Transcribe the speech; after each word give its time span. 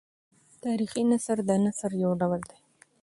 تاریخي 0.63 1.03
نثر 1.11 1.37
د 1.49 1.51
نثر 1.65 1.91
یو 2.03 2.11
ډول 2.21 2.41
دﺉ. 2.53 2.57